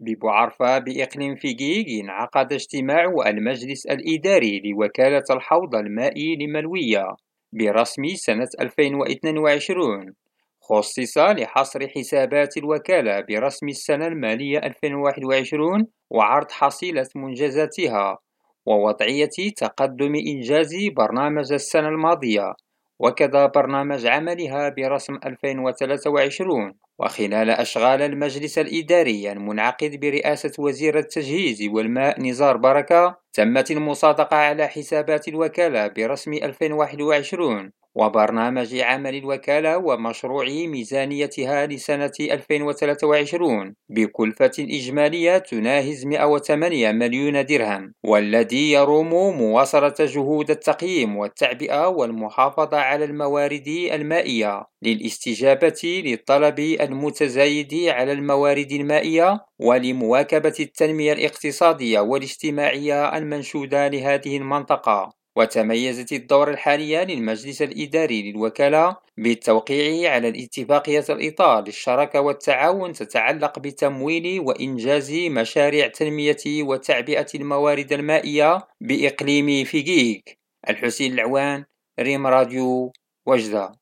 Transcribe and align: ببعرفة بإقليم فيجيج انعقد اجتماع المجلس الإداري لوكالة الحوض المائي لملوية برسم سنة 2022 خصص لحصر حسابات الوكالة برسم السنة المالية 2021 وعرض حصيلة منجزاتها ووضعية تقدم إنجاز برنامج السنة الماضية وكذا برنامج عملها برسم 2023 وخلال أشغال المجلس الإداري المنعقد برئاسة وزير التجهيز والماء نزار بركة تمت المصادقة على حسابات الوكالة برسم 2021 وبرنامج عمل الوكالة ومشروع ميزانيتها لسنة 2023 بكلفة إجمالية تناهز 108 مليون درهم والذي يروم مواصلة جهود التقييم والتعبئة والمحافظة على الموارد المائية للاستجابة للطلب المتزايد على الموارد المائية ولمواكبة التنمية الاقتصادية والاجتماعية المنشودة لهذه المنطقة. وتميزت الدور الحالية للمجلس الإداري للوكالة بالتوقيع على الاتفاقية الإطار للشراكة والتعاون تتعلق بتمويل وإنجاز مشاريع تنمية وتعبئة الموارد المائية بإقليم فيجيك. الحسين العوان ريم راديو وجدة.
ببعرفة 0.00 0.78
بإقليم 0.78 1.34
فيجيج 1.34 2.00
انعقد 2.00 2.52
اجتماع 2.52 3.04
المجلس 3.26 3.86
الإداري 3.86 4.60
لوكالة 4.64 5.24
الحوض 5.30 5.74
المائي 5.74 6.36
لملوية 6.36 7.06
برسم 7.52 8.02
سنة 8.14 8.48
2022 8.60 10.14
خصص 10.60 11.18
لحصر 11.18 11.88
حسابات 11.88 12.56
الوكالة 12.56 13.20
برسم 13.20 13.68
السنة 13.68 14.06
المالية 14.06 14.58
2021 14.58 15.86
وعرض 16.10 16.50
حصيلة 16.50 17.08
منجزاتها 17.16 18.18
ووضعية 18.66 19.30
تقدم 19.56 20.14
إنجاز 20.14 20.74
برنامج 20.96 21.52
السنة 21.52 21.88
الماضية 21.88 22.54
وكذا 22.98 23.46
برنامج 23.46 24.06
عملها 24.06 24.68
برسم 24.68 25.14
2023 25.26 26.74
وخلال 26.98 27.50
أشغال 27.50 28.02
المجلس 28.02 28.58
الإداري 28.58 29.32
المنعقد 29.32 30.00
برئاسة 30.00 30.52
وزير 30.58 30.98
التجهيز 30.98 31.68
والماء 31.68 32.20
نزار 32.20 32.56
بركة 32.56 33.18
تمت 33.32 33.70
المصادقة 33.70 34.36
على 34.36 34.68
حسابات 34.68 35.28
الوكالة 35.28 35.86
برسم 35.86 36.32
2021 36.32 37.72
وبرنامج 37.94 38.74
عمل 38.74 39.14
الوكالة 39.14 39.78
ومشروع 39.78 40.44
ميزانيتها 40.44 41.66
لسنة 41.66 42.12
2023 42.20 43.74
بكلفة 43.88 44.52
إجمالية 44.58 45.38
تناهز 45.38 46.06
108 46.06 46.92
مليون 46.92 47.44
درهم 47.46 47.94
والذي 48.04 48.72
يروم 48.72 49.10
مواصلة 49.38 49.94
جهود 49.98 50.50
التقييم 50.50 51.16
والتعبئة 51.16 51.88
والمحافظة 51.88 52.76
على 52.76 53.04
الموارد 53.04 53.68
المائية 53.92 54.64
للاستجابة 54.82 56.02
للطلب 56.04 56.58
المتزايد 56.58 57.74
على 57.88 58.12
الموارد 58.12 58.72
المائية 58.72 59.40
ولمواكبة 59.58 60.54
التنمية 60.60 61.12
الاقتصادية 61.12 62.00
والاجتماعية 62.00 63.16
المنشودة 63.16 63.88
لهذه 63.88 64.36
المنطقة. 64.36 65.23
وتميزت 65.36 66.12
الدور 66.12 66.50
الحالية 66.50 67.02
للمجلس 67.04 67.62
الإداري 67.62 68.32
للوكالة 68.32 68.96
بالتوقيع 69.16 70.14
على 70.14 70.28
الاتفاقية 70.28 71.04
الإطار 71.08 71.64
للشراكة 71.64 72.20
والتعاون 72.20 72.92
تتعلق 72.92 73.58
بتمويل 73.58 74.40
وإنجاز 74.40 75.12
مشاريع 75.12 75.86
تنمية 75.88 76.62
وتعبئة 76.62 77.26
الموارد 77.34 77.92
المائية 77.92 78.68
بإقليم 78.80 79.64
فيجيك. 79.64 80.38
الحسين 80.68 81.12
العوان 81.12 81.64
ريم 82.00 82.26
راديو 82.26 82.92
وجدة. 83.26 83.72